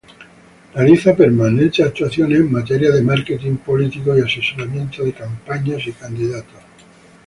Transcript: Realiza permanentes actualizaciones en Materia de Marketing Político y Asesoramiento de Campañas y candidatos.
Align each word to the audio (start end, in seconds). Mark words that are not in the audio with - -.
Realiza 0.73 1.15
permanentes 1.15 1.85
actualizaciones 1.85 2.39
en 2.39 2.51
Materia 2.51 2.89
de 2.89 3.03
Marketing 3.03 3.57
Político 3.57 4.17
y 4.17 4.21
Asesoramiento 4.21 5.03
de 5.03 5.13
Campañas 5.13 5.85
y 5.85 5.91
candidatos. 5.91 6.59